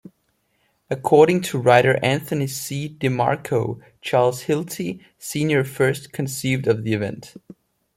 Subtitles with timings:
[0.89, 2.89] According to writer Anthony C.
[2.97, 7.35] DiMarco, Charles Hilty, Senior first conceived of the event.